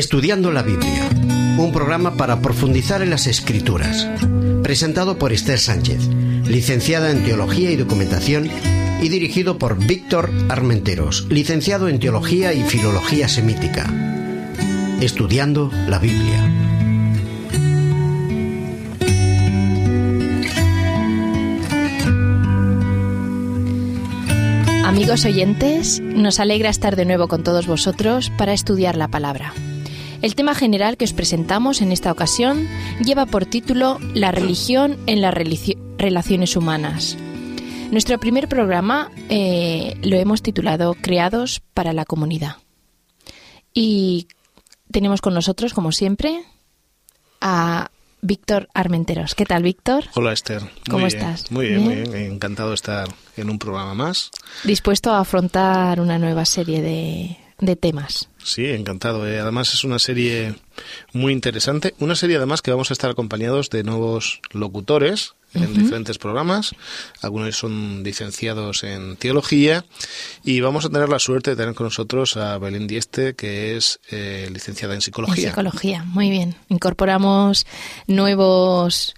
[0.00, 1.10] Estudiando la Biblia,
[1.58, 4.08] un programa para profundizar en las escrituras,
[4.62, 6.06] presentado por Esther Sánchez,
[6.46, 8.48] licenciada en Teología y Documentación,
[9.02, 13.92] y dirigido por Víctor Armenteros, licenciado en Teología y Filología Semítica.
[15.02, 16.50] Estudiando la Biblia.
[24.86, 29.52] Amigos oyentes, nos alegra estar de nuevo con todos vosotros para estudiar la palabra.
[30.22, 32.68] El tema general que os presentamos en esta ocasión
[33.02, 35.32] lleva por título La religión en las
[35.96, 37.16] relaciones humanas.
[37.90, 42.56] Nuestro primer programa eh, lo hemos titulado Creados para la comunidad.
[43.72, 44.28] Y
[44.90, 46.44] tenemos con nosotros, como siempre,
[47.40, 47.90] a
[48.20, 49.34] Víctor Armenteros.
[49.34, 50.04] ¿Qué tal, Víctor?
[50.14, 50.62] Hola, Esther.
[50.90, 51.50] ¿Cómo estás?
[51.50, 52.14] Muy bien, muy bien.
[52.14, 54.30] Encantado de estar en un programa más.
[54.64, 58.28] Dispuesto a afrontar una nueva serie de, de temas.
[58.42, 59.28] Sí, encantado.
[59.28, 59.38] Eh.
[59.38, 60.54] Además es una serie
[61.12, 66.18] muy interesante, una serie además que vamos a estar acompañados de nuevos locutores en diferentes
[66.18, 66.74] programas.
[67.22, 69.84] Algunos son licenciados en teología
[70.44, 74.00] y vamos a tener la suerte de tener con nosotros a Belén Dieste, que es
[74.10, 75.44] eh, licenciada en psicología.
[75.44, 76.54] En psicología, muy bien.
[76.68, 77.66] Incorporamos
[78.06, 79.14] nuevos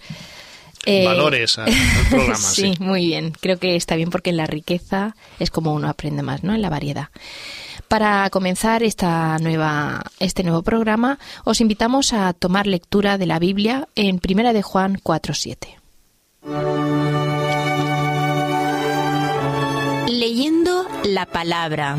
[0.86, 1.72] eh, valores al,
[2.10, 2.36] programa.
[2.36, 3.32] sí, muy bien.
[3.40, 6.54] Creo que está bien porque en la riqueza es como uno aprende más, ¿no?
[6.54, 7.08] En la variedad.
[7.92, 13.86] Para comenzar esta nueva, este nuevo programa, os invitamos a tomar lectura de la Biblia
[13.96, 15.76] en Primera de Juan 4.7.
[20.08, 21.98] Leyendo la palabra.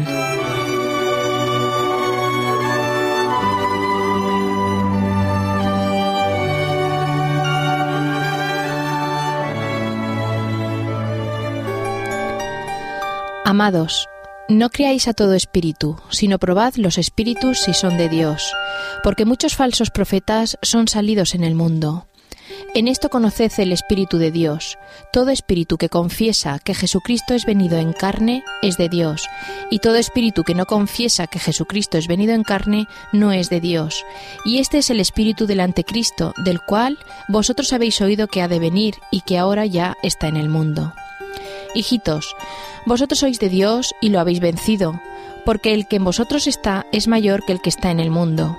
[13.45, 14.09] Amados,
[14.49, 18.53] no creáis a todo espíritu, sino probad los espíritus si son de Dios,
[19.03, 22.07] porque muchos falsos profetas son salidos en el mundo.
[22.75, 24.77] En esto conoced el Espíritu de Dios.
[25.11, 29.27] Todo espíritu que confiesa que Jesucristo es venido en carne es de Dios,
[29.69, 33.61] y todo espíritu que no confiesa que Jesucristo es venido en carne no es de
[33.61, 34.03] Dios.
[34.43, 36.97] Y este es el espíritu del anticristo, del cual
[37.29, 40.93] vosotros habéis oído que ha de venir y que ahora ya está en el mundo.
[41.73, 42.35] Hijitos,
[42.85, 44.99] vosotros sois de Dios y lo habéis vencido,
[45.45, 48.57] porque el que en vosotros está es mayor que el que está en el mundo.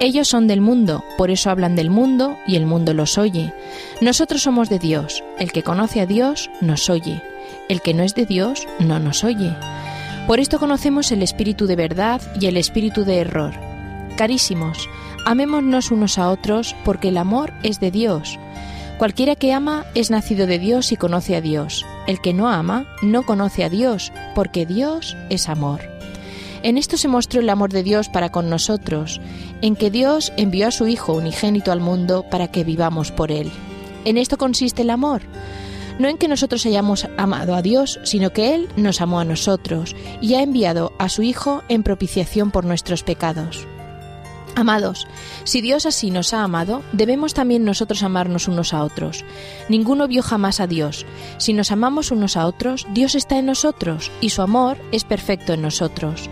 [0.00, 3.52] Ellos son del mundo, por eso hablan del mundo y el mundo los oye.
[4.00, 7.22] Nosotros somos de Dios, el que conoce a Dios nos oye,
[7.68, 9.56] el que no es de Dios no nos oye.
[10.28, 13.54] Por esto conocemos el espíritu de verdad y el espíritu de error.
[14.16, 14.88] Carísimos,
[15.24, 18.38] amémonos unos a otros porque el amor es de Dios.
[18.98, 21.84] Cualquiera que ama es nacido de Dios y conoce a Dios.
[22.08, 25.82] El que no ama no conoce a Dios, porque Dios es amor.
[26.62, 29.20] En esto se mostró el amor de Dios para con nosotros,
[29.60, 33.52] en que Dios envió a su Hijo unigénito al mundo para que vivamos por Él.
[34.06, 35.20] En esto consiste el amor.
[35.98, 39.94] No en que nosotros hayamos amado a Dios, sino que Él nos amó a nosotros
[40.22, 43.68] y ha enviado a su Hijo en propiciación por nuestros pecados.
[44.58, 45.06] Amados,
[45.44, 49.24] si Dios así nos ha amado, debemos también nosotros amarnos unos a otros.
[49.68, 51.06] Ninguno vio jamás a Dios.
[51.36, 55.52] Si nos amamos unos a otros, Dios está en nosotros y su amor es perfecto
[55.52, 56.28] en nosotros.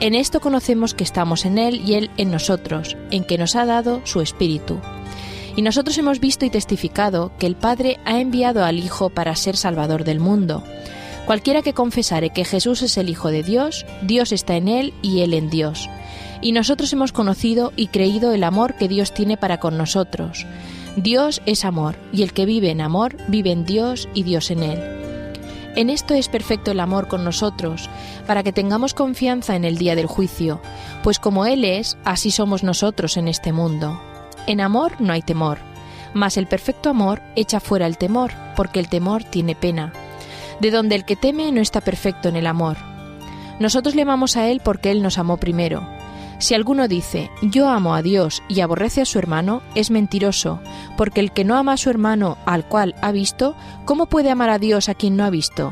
[0.00, 3.64] En esto conocemos que estamos en Él y Él en nosotros, en que nos ha
[3.66, 4.80] dado su Espíritu.
[5.54, 9.56] Y nosotros hemos visto y testificado que el Padre ha enviado al Hijo para ser
[9.56, 10.64] Salvador del mundo.
[11.24, 15.20] Cualquiera que confesare que Jesús es el Hijo de Dios, Dios está en Él y
[15.20, 15.88] Él en Dios
[16.40, 20.46] y nosotros hemos conocido y creído el amor que Dios tiene para con nosotros.
[20.96, 24.62] Dios es amor, y el que vive en amor vive en Dios y Dios en
[24.62, 24.78] él.
[25.76, 27.88] En esto es perfecto el amor con nosotros,
[28.26, 30.60] para que tengamos confianza en el día del juicio,
[31.04, 34.00] pues como Él es, así somos nosotros en este mundo.
[34.48, 35.58] En amor no hay temor,
[36.12, 39.92] mas el perfecto amor echa fuera el temor, porque el temor tiene pena,
[40.60, 42.76] de donde el que teme no está perfecto en el amor.
[43.60, 45.99] Nosotros le amamos a Él porque Él nos amó primero.
[46.40, 50.58] Si alguno dice, yo amo a Dios y aborrece a su hermano, es mentiroso,
[50.96, 53.54] porque el que no ama a su hermano al cual ha visto,
[53.84, 55.70] ¿cómo puede amar a Dios a quien no ha visto?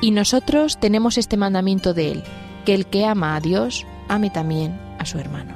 [0.00, 2.22] Y nosotros tenemos este mandamiento de él,
[2.64, 5.52] que el que ama a Dios, ame también a su hermano.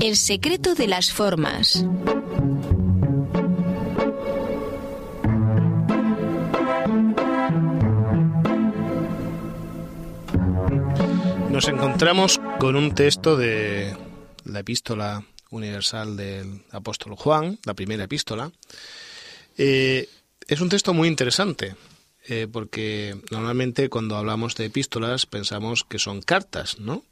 [0.00, 1.84] El secreto de las formas.
[11.58, 13.92] Nos encontramos con un texto de
[14.44, 18.52] la epístola universal del apóstol Juan, la primera epístola,
[19.56, 20.08] Eh,
[20.46, 21.74] es un texto muy interesante.
[22.28, 27.02] Eh, porque normalmente cuando hablamos de epístolas pensamos que son cartas, ¿no?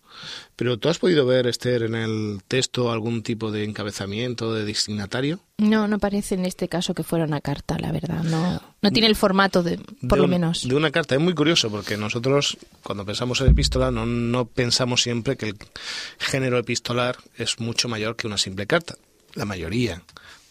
[0.56, 5.40] Pero ¿tú has podido ver, Esther, en el texto algún tipo de encabezamiento, de destinatario?
[5.58, 8.22] No, no parece en este caso que fuera una carta, la verdad.
[8.22, 9.78] No, no tiene el formato, de,
[10.08, 10.66] por lo menos.
[10.66, 11.14] De una carta.
[11.14, 15.56] Es muy curioso porque nosotros, cuando pensamos en epístola, no, no pensamos siempre que el
[16.18, 18.96] género epistolar es mucho mayor que una simple carta.
[19.34, 20.02] La mayoría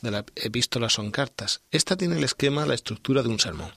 [0.02, 1.62] de las epístolas son cartas.
[1.72, 3.72] Esta tiene el esquema, la estructura de un sermón.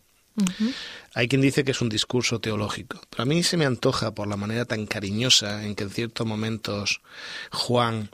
[1.15, 4.29] Hay quien dice que es un discurso teológico, pero a mí se me antoja por
[4.29, 7.01] la manera tan cariñosa en que en ciertos momentos
[7.51, 8.11] Juan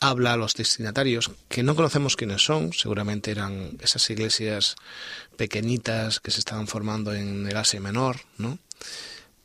[0.00, 4.76] habla a los destinatarios, que no conocemos quiénes son, seguramente eran esas iglesias
[5.36, 8.58] pequeñitas que se estaban formando en el Asia Menor, ¿no?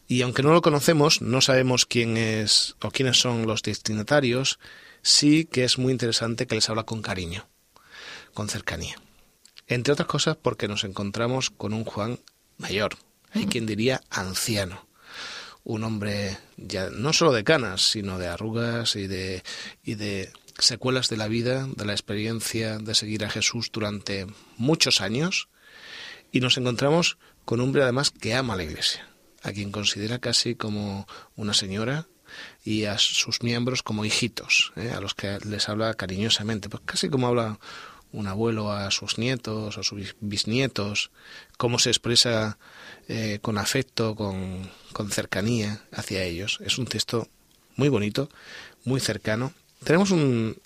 [0.08, 4.60] Y aunque no lo conocemos, no sabemos quién es o quiénes son los destinatarios,
[5.02, 7.48] sí que es muy interesante que les habla con cariño,
[8.34, 8.98] con cercanía.
[9.72, 12.20] Entre otras cosas porque nos encontramos con un Juan
[12.58, 12.98] mayor,
[13.32, 14.86] hay quien diría anciano,
[15.64, 19.44] un hombre ya no solo de canas, sino de arrugas y de,
[19.82, 20.30] y de
[20.60, 24.28] secuelas de la vida, de la experiencia de seguir a Jesús durante
[24.58, 25.48] muchos años,
[26.34, 29.08] y nos encontramos con un hombre además que ama a la Iglesia,
[29.42, 31.08] a quien considera casi como
[31.38, 32.08] una señora
[32.66, 34.92] y a sus miembros como hijitos, ¿eh?
[34.94, 37.58] a los que les habla cariñosamente, pues casi como habla
[38.14, 41.12] un abuelo a sus nietos o sus bisnietos,
[41.58, 42.58] cómo se expresa
[43.08, 46.60] eh, con afecto, con, con cercanía hacia ellos.
[46.66, 47.28] Es un texto
[47.76, 48.30] muy bonito,
[48.84, 49.54] muy cercano.
[49.84, 50.58] Tenemos un,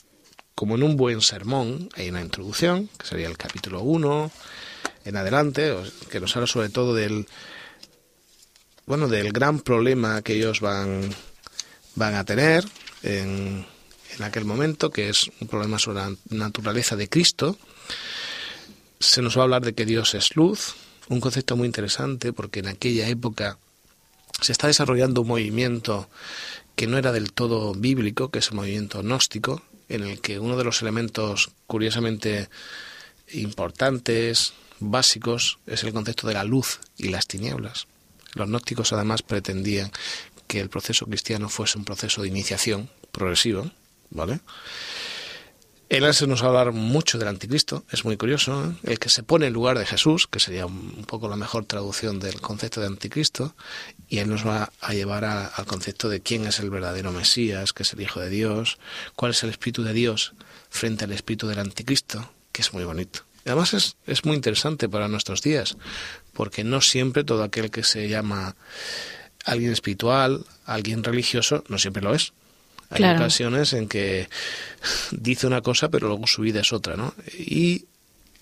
[0.55, 4.31] como en un buen sermón, hay una introducción, que sería el capítulo 1
[5.05, 5.75] en adelante,
[6.09, 7.27] que nos habla sobre todo del,
[8.85, 11.09] bueno, del gran problema que ellos van,
[11.95, 12.65] van a tener
[13.03, 13.65] en,
[14.17, 17.57] en aquel momento, que es un problema sobre la naturaleza de Cristo.
[18.99, 20.75] Se nos va a hablar de que Dios es luz,
[21.09, 23.57] un concepto muy interesante porque en aquella época
[24.41, 26.09] se está desarrollando un movimiento
[26.75, 30.57] que no era del todo bíblico, que es el movimiento gnóstico, en el que uno
[30.57, 32.49] de los elementos curiosamente
[33.31, 37.87] importantes, básicos, es el concepto de la luz y las tinieblas.
[38.33, 39.91] Los gnósticos además pretendían
[40.47, 43.71] que el proceso cristiano fuese un proceso de iniciación progresivo,
[44.09, 44.39] ¿vale?
[45.87, 48.91] Él nos va a hablar mucho del anticristo, es muy curioso, ¿eh?
[48.91, 52.19] el que se pone en lugar de Jesús, que sería un poco la mejor traducción
[52.19, 53.55] del concepto de anticristo,
[54.09, 57.83] y él nos va a llevar al concepto de quién es el verdadero Mesías, que
[57.83, 58.79] es el Hijo de Dios,
[59.15, 60.33] cuál es el Espíritu de Dios
[60.69, 63.19] frente al Espíritu del anticristo, que es muy bonito.
[63.45, 65.77] además es, es muy interesante para nuestros días,
[66.33, 68.55] porque no siempre todo aquel que se llama
[69.45, 72.33] alguien espiritual, alguien religioso, no siempre lo es.
[72.89, 74.29] Hay ocasiones en que
[75.11, 77.13] dice una cosa, pero luego su vida es otra, ¿no?
[77.37, 77.85] Y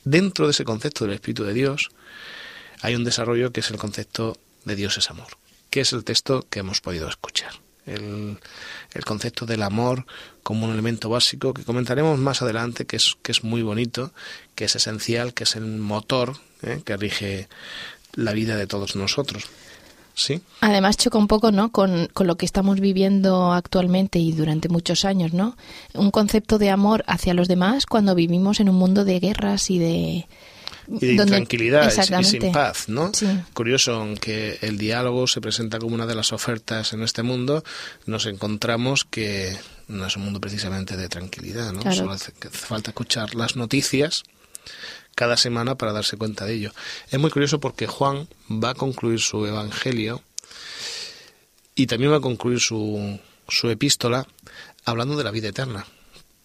[0.03, 1.91] dentro de ese concepto del Espíritu de Dios
[2.81, 5.37] hay un desarrollo que es el concepto de Dios es amor,
[5.69, 7.53] que es el texto que hemos podido escuchar.
[7.85, 8.37] El,
[8.93, 10.05] el, concepto del amor
[10.41, 14.13] como un elemento básico que comentaremos más adelante, que es, que es muy bonito,
[14.55, 16.81] que es esencial, que es el motor ¿eh?
[16.85, 17.49] que rige
[18.13, 19.43] la vida de todos nosotros.
[20.15, 20.41] Sí.
[20.61, 21.71] Además choca un poco, ¿no?
[21.71, 25.57] Con, lo que estamos viviendo actualmente y durante muchos años, ¿no?
[25.93, 29.79] Un concepto de amor hacia los demás cuando vivimos en un mundo de guerras y
[29.79, 30.27] de
[30.87, 33.11] y de intranquilidad y sin paz, ¿no?
[33.53, 37.63] Curioso, aunque el diálogo se presenta como una de las ofertas en este mundo,
[38.05, 41.81] nos encontramos que no es un mundo precisamente de tranquilidad, ¿no?
[41.93, 44.23] Solo hace falta escuchar las noticias
[45.15, 46.71] cada semana para darse cuenta de ello.
[47.09, 50.21] Es muy curioso porque Juan va a concluir su evangelio
[51.75, 54.27] y también va a concluir su, su epístola
[54.85, 55.85] hablando de la vida eterna.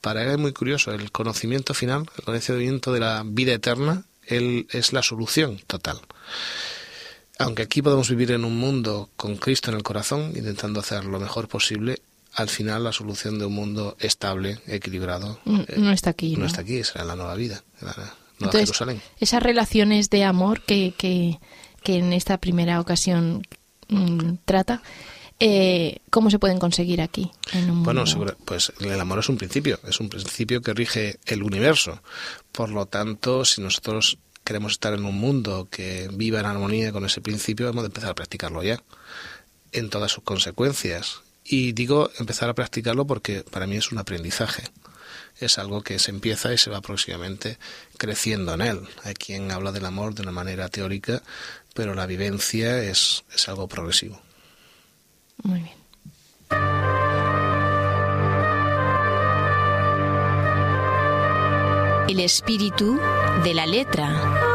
[0.01, 4.67] Para él es muy curioso, el conocimiento final, el conocimiento de la vida eterna, él
[4.71, 6.01] es la solución total.
[7.39, 11.21] Aunque aquí podemos vivir en un mundo con Cristo en el corazón, intentando hacer lo
[11.21, 12.01] mejor posible,
[12.35, 16.37] al final la solución de un mundo estable, equilibrado, no, eh, está aquí.
[16.37, 17.63] No, está aquí, será la nueva vida,
[18.41, 18.71] entonces,
[19.21, 21.39] esas relaciones de amor que, que,
[21.85, 23.47] en esta primera ocasión
[23.89, 24.83] mm, trata,
[25.41, 27.31] eh, ¿cómo se pueden conseguir aquí?
[27.67, 28.05] bueno,
[28.45, 32.03] pues el amor es un principio, es un principio que rige el universo.
[32.53, 37.05] Por lo tanto, si nosotros queremos estar en un mundo que viva en armonía con
[37.05, 38.83] ese principio, hemos de empezar a practicarlo ya,
[39.73, 41.21] en todas sus consecuencias.
[41.45, 44.65] Y digo empezar a practicarlo porque para mí es un aprendizaje
[45.41, 47.59] es algo que se empieza y se va próximamente
[47.97, 48.81] creciendo en él.
[49.05, 51.23] Hay quien habla del amor de una manera teórica,
[51.75, 54.21] pero la vivencia es, es algo progresivo.
[55.43, 55.79] Muy bien.
[62.09, 62.99] El espíritu
[63.45, 64.48] de la letra.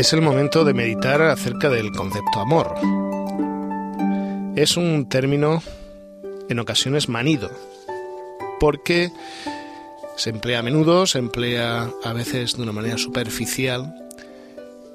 [0.00, 2.72] Es el momento de meditar acerca del concepto amor.
[4.56, 5.62] Es un término
[6.48, 7.50] en ocasiones manido,
[8.58, 9.12] porque
[10.16, 13.94] se emplea a menudo, se emplea a veces de una manera superficial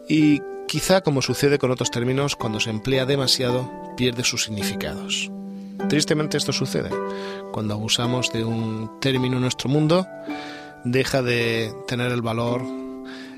[0.09, 5.29] y quizá como sucede con otros términos, cuando se emplea demasiado pierde sus significados.
[5.87, 6.89] Tristemente esto sucede.
[7.51, 10.07] Cuando abusamos de un término en nuestro mundo,
[10.83, 12.84] deja de tener el valor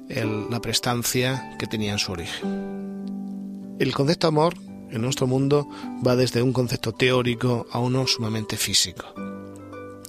[0.09, 3.75] la prestancia que tenía en su origen.
[3.79, 4.55] El concepto amor
[4.89, 5.67] en nuestro mundo
[6.05, 9.05] va desde un concepto teórico a uno sumamente físico.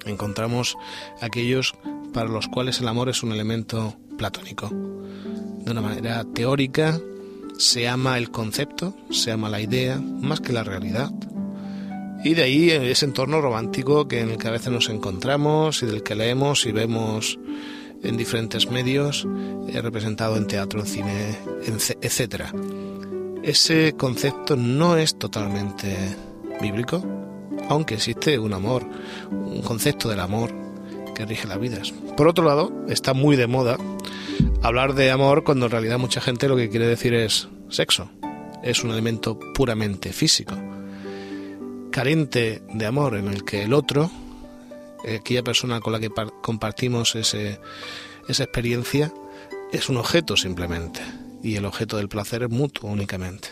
[0.06, 0.76] Encontramos
[1.20, 1.74] aquellos
[2.12, 4.68] para los cuales el amor es un elemento platónico.
[4.70, 6.98] De una manera teórica
[7.58, 11.10] se ama el concepto, se ama la idea más que la realidad.
[12.24, 15.86] Y de ahí ese entorno romántico que en el que a veces nos encontramos y
[15.86, 17.38] del que leemos y vemos
[18.02, 19.26] en diferentes medios,
[19.68, 21.38] he representado en teatro, en cine,
[22.00, 22.44] etc.
[23.42, 26.16] Ese concepto no es totalmente
[26.60, 27.04] bíblico,
[27.68, 28.86] aunque existe un amor,
[29.30, 30.52] un concepto del amor
[31.14, 31.92] que rige las vidas.
[32.16, 33.76] Por otro lado, está muy de moda
[34.62, 38.10] hablar de amor cuando en realidad mucha gente lo que quiere decir es sexo.
[38.62, 40.56] Es un elemento puramente físico.
[41.90, 44.10] Carente de amor en el que el otro
[45.04, 46.10] aquella persona con la que
[46.42, 47.60] compartimos ese,
[48.28, 49.12] esa experiencia
[49.72, 51.00] es un objeto simplemente
[51.42, 53.48] y el objeto del placer es mutuo únicamente.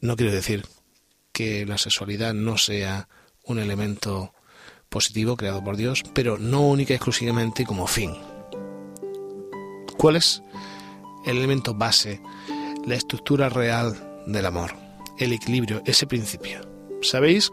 [0.00, 0.66] No quiere decir
[1.32, 3.08] que la sexualidad no sea
[3.44, 4.32] un elemento
[4.88, 8.14] positivo creado por Dios, pero no única y exclusivamente como fin.
[9.98, 10.42] ¿Cuál es
[11.26, 12.20] el elemento base,
[12.86, 14.74] la estructura real del amor?
[15.18, 16.60] El equilibrio, ese principio.
[17.02, 17.50] ¿Sabéis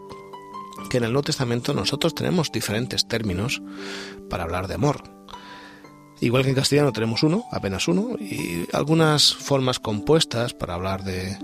[0.90, 3.62] que en el Nuevo Testamento nosotros tenemos diferentes términos
[4.28, 5.02] para hablar de amor.
[6.20, 11.36] Igual que en castellano tenemos uno, apenas uno, y algunas formas compuestas para hablar de,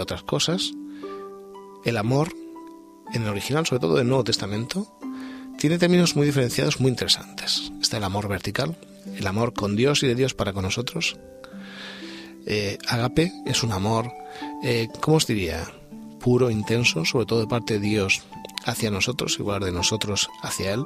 [0.00, 0.72] otras cosas.
[1.84, 2.34] El amor,
[3.12, 4.88] en el original, sobre todo del Nuevo Testamento,
[5.56, 7.70] tiene términos muy diferenciados, muy interesantes.
[7.80, 8.76] Está el amor vertical,
[9.14, 11.16] el amor con Dios y de Dios para con nosotros.
[12.46, 14.10] Eh, agape es un amor,
[14.64, 15.64] eh, ¿cómo os diría?
[16.18, 18.24] Puro, intenso, sobre todo de parte de Dios
[18.64, 20.84] hacia nosotros, igual de nosotros hacia Él.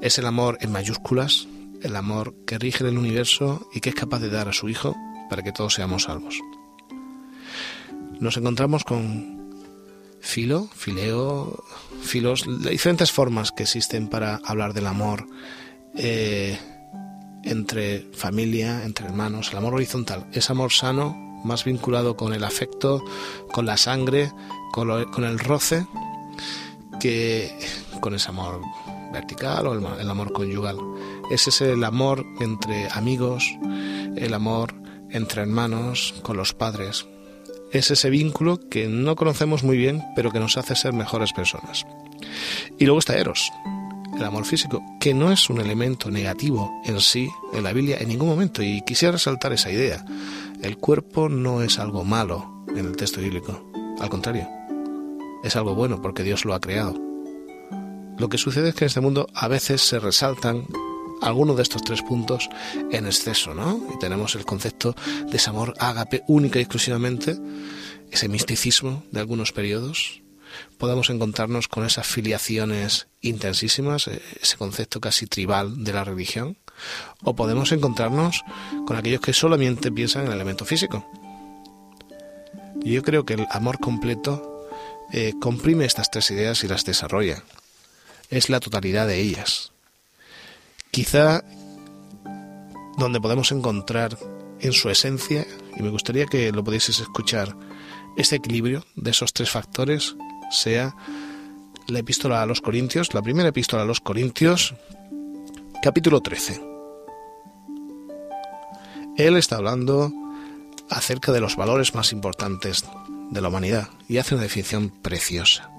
[0.00, 1.46] Es el amor en mayúsculas,
[1.82, 4.96] el amor que rige el universo y que es capaz de dar a su Hijo
[5.28, 6.40] para que todos seamos salvos.
[8.20, 9.34] Nos encontramos con
[10.20, 11.62] filo, fileo,
[12.02, 15.26] filos, diferentes formas que existen para hablar del amor
[15.96, 16.58] eh,
[17.42, 23.04] entre familia, entre hermanos, el amor horizontal, es amor sano, más vinculado con el afecto,
[23.52, 24.32] con la sangre,
[24.72, 25.86] con el roce,
[27.00, 27.50] que
[28.00, 28.60] con ese amor
[29.12, 30.76] vertical o el, amor conyugal.
[31.30, 33.56] Ese es el amor entre amigos,
[34.16, 34.74] el amor
[35.10, 37.06] entre hermanos, con los padres.
[37.72, 41.86] Es ese vínculo que no conocemos muy bien, pero que nos hace ser mejores personas.
[42.78, 43.50] Y luego está Eros,
[44.16, 48.08] el amor físico, que no es un elemento negativo en sí en la Biblia en
[48.08, 48.62] ningún momento.
[48.62, 50.04] Y quisiera resaltar esa idea.
[50.62, 53.64] El cuerpo no es algo malo en el texto bíblico.
[54.00, 54.48] Al contrario,
[55.44, 56.94] es algo bueno porque Dios lo ha creado.
[58.18, 60.66] Lo que sucede es que en este mundo a veces se resaltan
[61.20, 62.48] algunos de estos tres puntos
[62.90, 63.80] en exceso, ¿no?
[63.94, 64.94] Y tenemos el concepto
[65.28, 67.36] de ese amor ágape única y exclusivamente,
[68.10, 70.22] ese misticismo de algunos periodos.
[70.78, 76.56] Podemos encontrarnos con esas filiaciones intensísimas, eh, ese concepto casi tribal de la religión,
[77.22, 78.42] o podemos encontrarnos
[78.86, 81.04] con aquellos que solamente piensan en el elemento físico.
[82.76, 84.53] Yo creo que el amor completo
[85.12, 87.42] eh, comprime estas tres ideas y las desarrolla.
[88.30, 89.72] Es la totalidad de ellas.
[90.90, 91.44] Quizá
[92.96, 94.16] donde podemos encontrar
[94.60, 95.46] en su esencia,
[95.76, 97.54] y me gustaría que lo pudieseis escuchar,
[98.16, 100.14] este equilibrio de esos tres factores
[100.50, 100.94] sea
[101.88, 104.74] la epístola a los Corintios, la primera epístola a los Corintios,
[105.82, 106.60] capítulo 13.
[109.16, 110.12] Él está hablando
[110.88, 112.84] acerca de los valores más importantes
[113.30, 115.70] de la humanidad y hace una definición preciosa.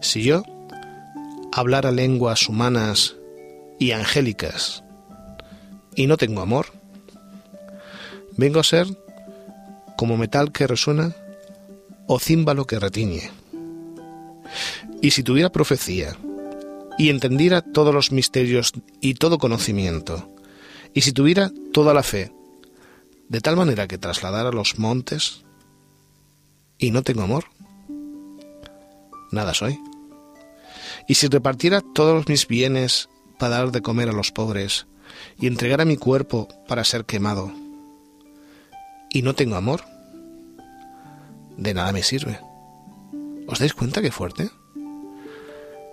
[0.00, 0.42] Si yo
[1.52, 3.16] hablara lenguas humanas
[3.78, 4.82] y angélicas
[5.94, 6.66] y no tengo amor,
[8.36, 8.86] vengo a ser
[9.96, 11.14] como metal que resuena
[12.06, 13.30] o címbalo que retiñe.
[15.00, 16.16] Y si tuviera profecía,
[16.98, 20.30] y entendiera todos los misterios y todo conocimiento,
[20.94, 22.32] y si tuviera toda la fe,
[23.28, 25.42] de tal manera que trasladara los montes,
[26.78, 27.44] y no tengo amor,
[29.30, 29.78] nada soy.
[31.08, 34.86] Y si repartiera todos mis bienes para dar de comer a los pobres,
[35.38, 37.52] y entregara mi cuerpo para ser quemado,
[39.10, 39.82] y no tengo amor,
[41.56, 42.38] de nada me sirve.
[43.46, 44.50] ¿Os dais cuenta qué fuerte?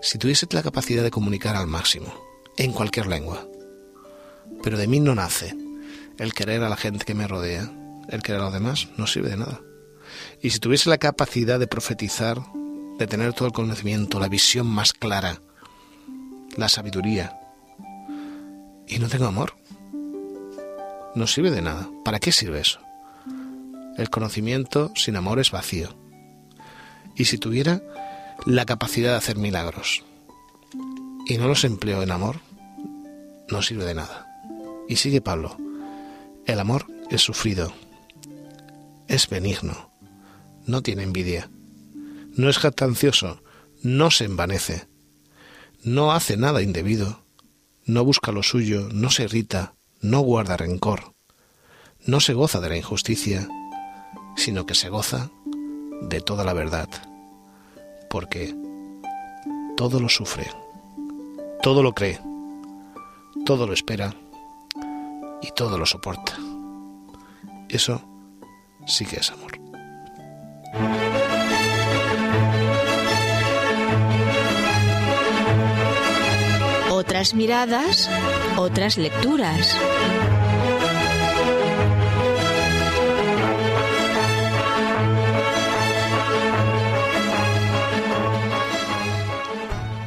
[0.02, 2.14] Si tuviese la capacidad de comunicar al máximo,
[2.58, 3.48] en cualquier lengua,
[4.62, 5.56] pero de mí no nace
[6.18, 7.72] el querer a la gente que me rodea,
[8.10, 9.62] el querer a los demás, no sirve de nada.
[10.42, 12.42] Y si tuviese la capacidad de profetizar,
[12.98, 15.42] de tener todo el conocimiento, la visión más clara,
[16.58, 17.40] la sabiduría,
[18.88, 19.56] y no tengo amor,
[21.16, 21.90] no sirve de nada.
[22.04, 22.80] ¿Para qué sirve eso?
[23.98, 25.96] El conocimiento sin amor es vacío.
[27.16, 27.82] Y si tuviera
[28.46, 30.04] la capacidad de hacer milagros
[31.28, 32.40] y no los empleo en amor,
[33.50, 34.28] no sirve de nada.
[34.90, 35.58] Y sigue Pablo,
[36.46, 37.72] el amor es sufrido,
[39.08, 39.92] es benigno,
[40.66, 41.50] no tiene envidia,
[42.36, 43.42] no es jactancioso,
[43.82, 44.88] no se envanece,
[45.84, 47.24] no hace nada indebido,
[47.86, 51.14] no busca lo suyo, no se irrita, no guarda rencor,
[52.06, 53.48] no se goza de la injusticia,
[54.36, 55.30] sino que se goza
[56.02, 56.90] de toda la verdad,
[58.10, 58.56] porque
[59.78, 60.50] todo lo sufre,
[61.62, 62.20] todo lo cree,
[63.46, 64.16] todo lo espera
[65.42, 66.38] y todo lo soporta.
[67.70, 68.02] Eso
[68.86, 69.63] sí que es amor.
[76.92, 78.10] Otras miradas,
[78.58, 79.76] otras lecturas.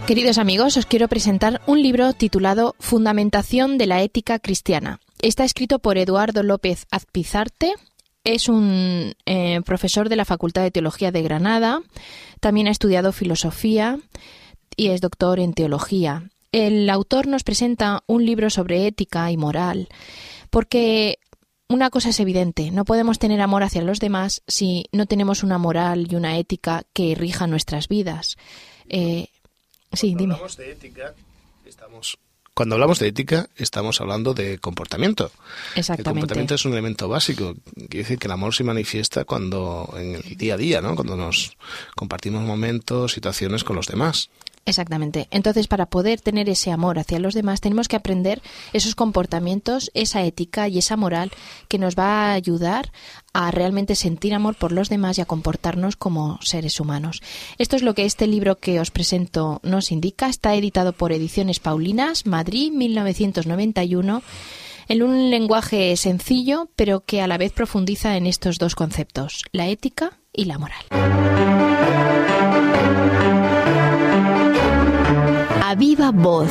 [0.06, 5.00] Queridos amigos, os quiero presentar un libro titulado Fundamentación de la ética cristiana.
[5.20, 7.74] Está escrito por Eduardo López Azpizarte.
[8.26, 11.80] Es un eh, profesor de la Facultad de Teología de Granada.
[12.40, 13.98] También ha estudiado filosofía
[14.76, 16.30] y es doctor en teología.
[16.52, 19.88] El autor nos presenta un libro sobre ética y moral,
[20.50, 21.18] porque
[21.68, 25.58] una cosa es evidente, no podemos tener amor hacia los demás si no tenemos una
[25.58, 28.36] moral y una ética que rija nuestras vidas.
[28.88, 29.28] Eh,
[29.92, 30.34] Sí, dime.
[30.34, 31.14] Hablamos de ética,
[31.64, 32.18] estamos,
[32.56, 35.30] cuando hablamos de ética, estamos hablando de comportamiento.
[35.74, 36.10] El Exactamente.
[36.10, 37.54] comportamiento es un elemento básico.
[37.74, 40.94] Quiere decir que el amor se manifiesta cuando, en el día a día, ¿no?
[40.94, 41.54] Cuando nos
[41.94, 44.30] compartimos momentos, situaciones con los demás.
[44.66, 45.28] Exactamente.
[45.30, 50.24] Entonces, para poder tener ese amor hacia los demás, tenemos que aprender esos comportamientos, esa
[50.24, 51.30] ética y esa moral
[51.68, 52.90] que nos va a ayudar
[53.32, 57.22] a realmente sentir amor por los demás y a comportarnos como seres humanos.
[57.58, 60.28] Esto es lo que este libro que os presento nos indica.
[60.28, 64.22] Está editado por Ediciones Paulinas, Madrid, 1991
[64.88, 69.68] en un lenguaje sencillo, pero que a la vez profundiza en estos dos conceptos, la
[69.68, 71.75] ética y la moral.
[75.78, 76.50] Viva voz.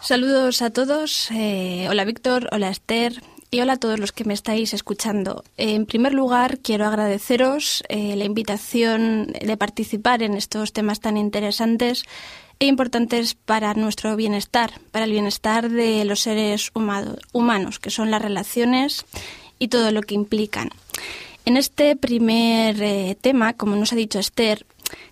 [0.00, 1.30] Saludos a todos.
[1.30, 5.44] eh, hola Víctor, hola Esther y hola a todos los que me estáis escuchando.
[5.58, 12.04] En primer lugar, quiero agradeceros eh, la invitación de participar en estos temas tan interesantes
[12.62, 16.70] e importantes para nuestro bienestar, para el bienestar de los seres
[17.32, 19.04] humanos, que son las relaciones
[19.58, 20.70] y todo lo que implican.
[21.44, 24.64] En este primer eh, tema, como nos ha dicho Esther,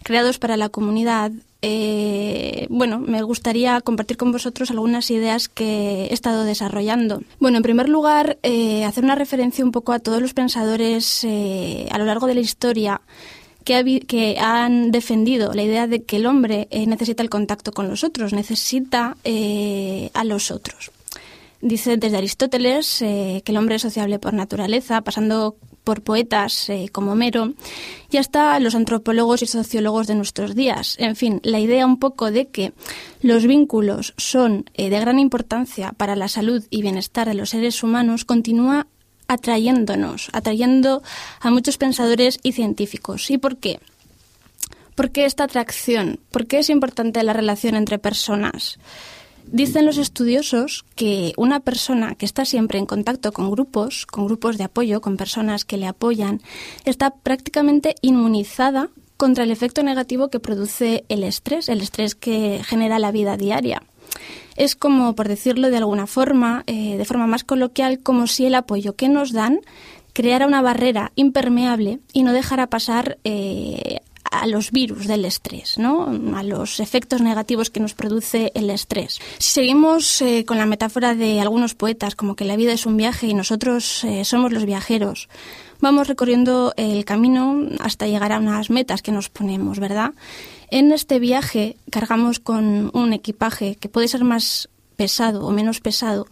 [0.04, 6.14] creados para la comunidad, eh, bueno, me gustaría compartir con vosotros algunas ideas que he
[6.14, 7.20] estado desarrollando.
[7.40, 11.98] Bueno, en primer lugar, eh, hacer una referencia un poco a todos los pensadores a
[11.98, 13.00] lo largo de la historia
[13.64, 17.72] que, habi- que han defendido la idea de que el hombre eh, necesita el contacto
[17.72, 20.90] con los otros, necesita eh, a los otros.
[21.62, 27.12] Dice desde Aristóteles eh, que el hombre es sociable por naturaleza, pasando por poetas como
[27.12, 27.54] Homero
[28.10, 30.96] y hasta los antropólogos y sociólogos de nuestros días.
[30.98, 32.72] En fin, la idea un poco de que
[33.22, 38.24] los vínculos son de gran importancia para la salud y bienestar de los seres humanos
[38.24, 38.86] continúa
[39.30, 41.02] atrayéndonos, atrayendo
[41.40, 43.30] a muchos pensadores y científicos.
[43.30, 43.78] ¿Y por qué?
[44.96, 46.18] ¿Por qué esta atracción?
[46.32, 48.80] ¿Por qué es importante la relación entre personas?
[49.46, 54.58] Dicen los estudiosos que una persona que está siempre en contacto con grupos, con grupos
[54.58, 56.42] de apoyo, con personas que le apoyan,
[56.84, 62.98] está prácticamente inmunizada contra el efecto negativo que produce el estrés, el estrés que genera
[62.98, 63.82] la vida diaria.
[64.56, 68.54] Es como, por decirlo de alguna forma, eh, de forma más coloquial, como si el
[68.54, 69.60] apoyo que nos dan
[70.12, 76.12] creara una barrera impermeable y no dejara pasar eh, a los virus del estrés, ¿no?
[76.36, 79.18] a los efectos negativos que nos produce el estrés.
[79.38, 82.96] Si seguimos eh, con la metáfora de algunos poetas, como que la vida es un
[82.96, 85.28] viaje y nosotros somos los viajeros,
[85.80, 90.12] vamos recorriendo el camino hasta llegar a unas metas que nos ponemos, ¿verdad?
[90.70, 96.28] En este viaje cargamos con un equipaje que puede ser más pesado o menos pesado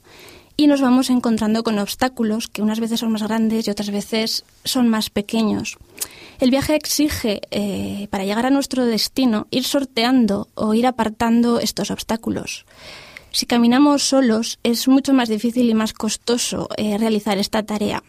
[0.57, 4.45] y nos vamos encontrando con obstáculos que unas veces son más grandes y otras veces
[4.65, 5.77] son más pequeños.
[6.39, 11.91] El viaje exige, eh, para llegar a nuestro destino, ir sorteando o ir apartando estos
[11.91, 12.65] obstáculos.
[13.31, 18.03] Si caminamos solos es mucho más difícil y más costoso eh, realizar esta tarea.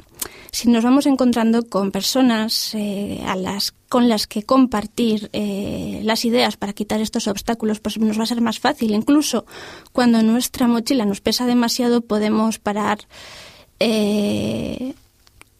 [0.51, 6.57] Si nos vamos encontrando con personas eh, a las, con las que compartir las ideas
[6.57, 8.95] para quitar estos obstáculos, pues nos va a ser más fácil.
[8.95, 9.45] Incluso
[9.91, 12.99] cuando nuestra mochila nos pesa demasiado, podemos parar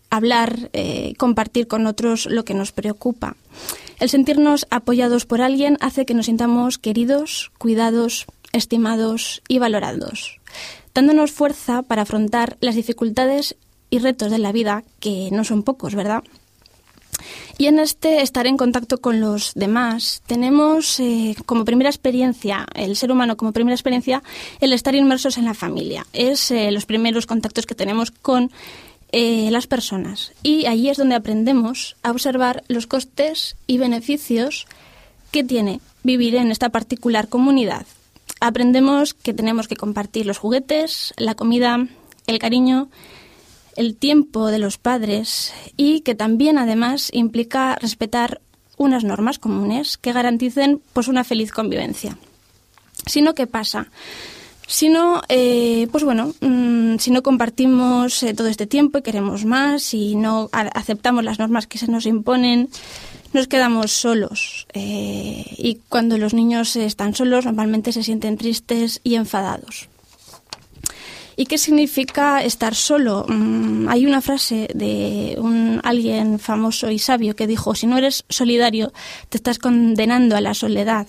[0.10, 3.36] hablar, eh, compartir con otros lo que nos preocupa.
[4.00, 10.40] El sentirnos apoyados por alguien hace que nos sintamos queridos, cuidados, estimados y valorados,
[10.94, 13.56] dándonos fuerza para afrontar las dificultades
[13.90, 16.24] y retos de la vida, que no son pocos, ¿verdad?
[17.58, 22.96] Y en este estar en contacto con los demás, tenemos eh, como primera experiencia, el
[22.96, 24.24] ser humano como primera experiencia,
[24.62, 26.06] el estar inmersos en la familia.
[26.14, 28.52] Es eh, los primeros contactos que tenemos con
[29.12, 30.32] eh, las personas.
[30.44, 34.66] Y allí es donde aprendemos a observar los costes y beneficios
[35.32, 37.86] que tiene vivir en esta particular comunidad.
[38.40, 41.88] Aprendemos que tenemos que compartir los juguetes, la comida,
[42.28, 42.90] el cariño,
[43.76, 48.42] el tiempo de los padres y que también además implica respetar
[48.78, 52.18] unas normas comunes que garanticen pues una feliz convivencia.
[53.06, 53.88] Sino, ¿qué pasa?
[54.68, 59.44] Si no, eh, pues bueno, mm, si no compartimos eh, todo este tiempo y queremos
[59.44, 62.70] más, y no aceptamos las normas que se nos imponen,
[63.34, 64.68] nos quedamos solos.
[64.74, 69.90] Eh, y cuando los niños están solos, normalmente se sienten tristes y enfadados.
[71.40, 73.26] ¿Y qué significa estar solo?
[73.30, 78.26] Mm, hay una frase de un alguien famoso y sabio que dijo: si no eres
[78.28, 78.92] solidario,
[79.30, 81.08] te estás condenando a la soledad.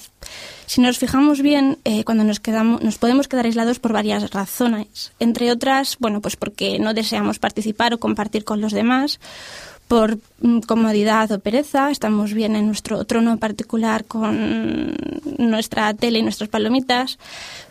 [0.66, 5.10] Si nos fijamos bien, eh, cuando nos quedamos, nos podemos quedar aislados por varias razones.
[5.18, 9.18] Entre otras, bueno, pues porque no deseamos participar o compartir con los demás,
[9.90, 14.94] por mm, comodidad o pereza, estamos bien en nuestro trono particular con
[15.36, 17.18] nuestra tele y nuestras palomitas,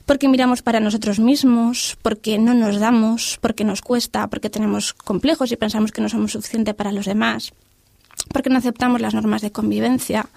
[0.06, 5.54] porque miramos para nosotros mismos, porque no nos damos, porque nos cuesta, porque tenemos complejos
[5.54, 7.54] y pensamos que no somos suficientes para los demás,
[8.34, 10.28] porque no aceptamos las normas de convivencia.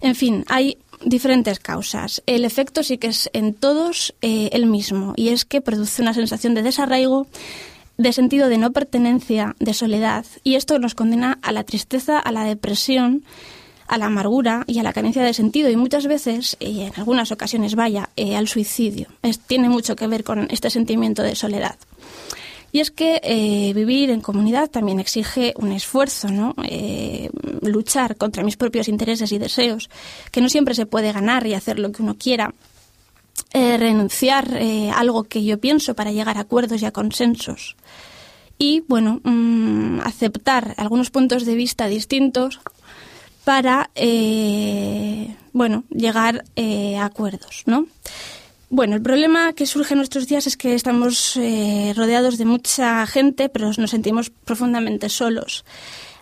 [0.00, 2.22] En fin, hay diferentes causas.
[2.24, 6.14] El efecto sí que es en todos eh, el mismo y es que produce una
[6.14, 7.26] sensación de desarraigo,
[7.98, 12.32] de sentido de no pertenencia, de soledad y esto nos condena a la tristeza, a
[12.32, 13.24] la depresión,
[13.88, 17.32] a la amargura y a la carencia de sentido y muchas veces, y en algunas
[17.32, 19.08] ocasiones vaya, eh, al suicidio.
[19.46, 21.76] tiene mucho que ver con este sentimiento de soledad.
[22.70, 26.54] Y es que eh, vivir en comunidad también exige un esfuerzo, ¿no?
[26.64, 27.30] Eh,
[27.62, 29.88] luchar contra mis propios intereses y deseos,
[30.30, 32.52] que no siempre se puede ganar y hacer lo que uno quiera.
[33.54, 37.76] Eh, renunciar a algo que yo pienso para llegar a acuerdos y a consensos.
[38.58, 42.60] Y, bueno, mm, aceptar algunos puntos de vista distintos
[43.44, 43.90] para,
[45.54, 47.86] bueno, llegar a acuerdos, ¿no?
[48.70, 53.06] Bueno, el problema que surge en nuestros días es que estamos eh, rodeados de mucha
[53.06, 55.64] gente, pero nos sentimos profundamente solos.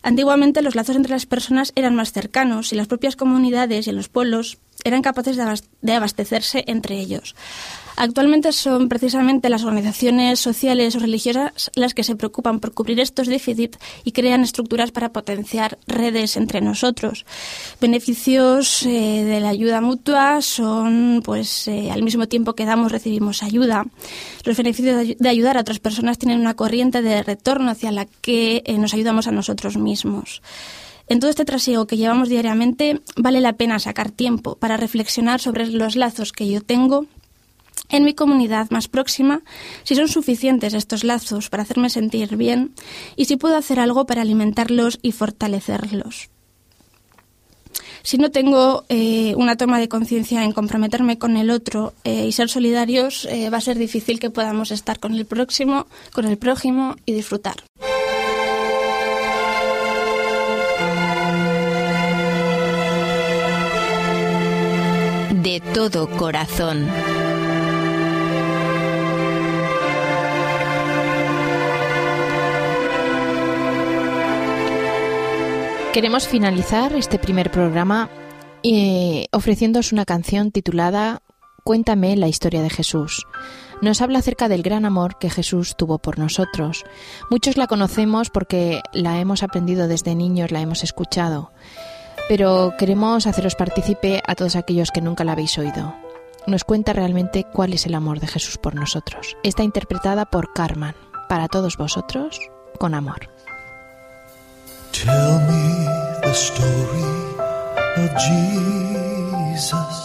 [0.02, 4.08] Antiguamente los lazos entre las personas eran más cercanos y las propias comunidades y los
[4.08, 5.36] pueblos eran capaces
[5.82, 7.34] de abastecerse entre ellos.
[7.96, 13.26] Actualmente son precisamente las organizaciones sociales o religiosas las que se preocupan por cubrir estos
[13.26, 17.24] déficits y crean estructuras para potenciar redes entre nosotros.
[17.80, 23.42] Beneficios eh, de la ayuda mutua son, pues, eh, al mismo tiempo que damos, recibimos
[23.42, 23.86] ayuda.
[24.44, 28.62] Los beneficios de ayudar a otras personas tienen una corriente de retorno hacia la que
[28.66, 30.42] eh, nos ayudamos a nosotros mismos.
[31.08, 35.66] En todo este trasiego que llevamos diariamente, vale la pena sacar tiempo para reflexionar sobre
[35.66, 37.06] los lazos que yo tengo
[37.88, 39.42] en mi comunidad más próxima,
[39.84, 42.74] si son suficientes estos lazos para hacerme sentir bien
[43.14, 46.30] y si puedo hacer algo para alimentarlos y fortalecerlos.
[48.02, 52.32] Si no tengo eh, una toma de conciencia en comprometerme con el otro eh, y
[52.32, 56.38] ser solidarios, eh, va a ser difícil que podamos estar con el próximo, con el
[56.38, 57.56] prójimo y disfrutar.
[65.46, 66.88] de todo corazón.
[75.94, 78.10] Queremos finalizar este primer programa
[78.64, 79.28] eh,
[79.92, 81.22] una canción titulada
[81.62, 83.24] Cuéntame la historia de Jesús.
[83.80, 86.82] Nos habla acerca del gran amor que Jesús tuvo por nosotros.
[87.30, 91.52] Muchos la conocemos porque la hemos aprendido desde niños, la hemos escuchado
[92.28, 95.94] pero queremos haceros partícipe a todos aquellos que nunca la habéis oído.
[96.46, 99.36] Nos cuenta realmente cuál es el amor de Jesús por nosotros.
[99.42, 100.94] Está interpretada por Carmen,
[101.28, 102.40] para todos vosotros,
[102.78, 103.28] con amor.
[104.92, 105.86] Tell me
[106.22, 107.04] the story
[107.96, 109.96] of Jesus.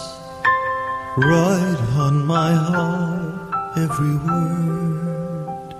[1.16, 5.74] Write on my heart every word.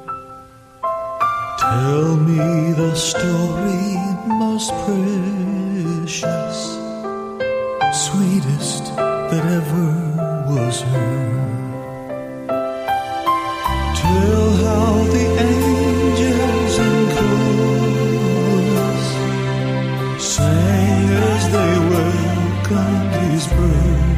[1.58, 3.92] Tell me the story
[7.92, 9.88] sweetest that ever
[10.52, 12.48] was heard.
[13.96, 17.84] Tell how the angels in chorus
[20.24, 24.11] sang as they welcomed his birth.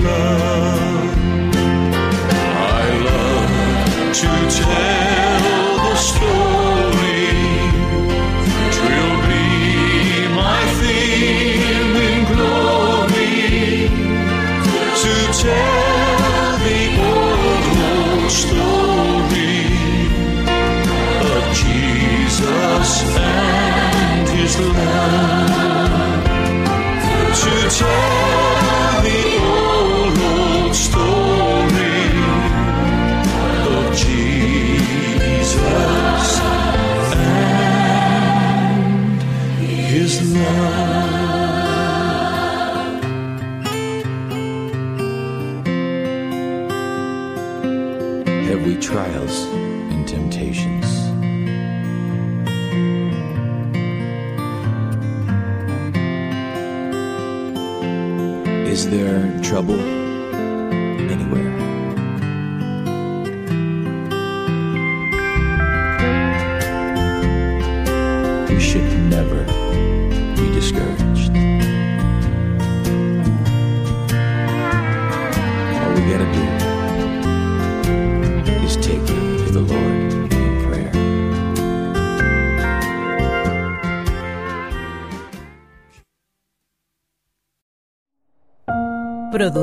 [0.00, 1.16] Love.
[2.54, 4.91] I love to tell
[27.78, 29.22] tell the
[29.56, 32.06] old, old story
[33.72, 35.54] of Jesus
[37.14, 37.62] and
[39.62, 41.22] his love.
[48.48, 49.36] have we trials
[49.92, 50.81] and temptations.
[59.52, 59.91] acabou.